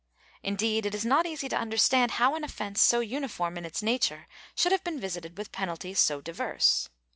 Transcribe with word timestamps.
^ 0.01 0.03
Indeed, 0.41 0.87
it 0.87 0.95
is 0.95 1.05
not 1.05 1.27
easy 1.27 1.47
to 1.47 1.55
understand 1.55 2.13
how 2.13 2.33
an 2.33 2.43
offence 2.43 2.81
so 2.81 3.01
uniform 3.01 3.55
in 3.55 3.65
its 3.65 3.83
nature 3.83 4.27
should 4.55 4.71
have 4.71 4.83
been 4.83 4.99
visited 4.99 5.37
with 5.37 5.51
penalties 5.51 5.99
so 5.99 6.21
diverse. 6.21 6.89